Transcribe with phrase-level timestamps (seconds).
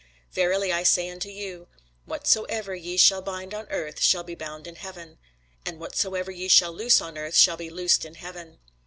[0.31, 1.67] Verily I say unto you,
[2.05, 5.19] Whatsoever ye shall bind on earth shall be bound in heaven:
[5.63, 8.57] and whatsoever ye shall loose on earth shall be loosed in heaven.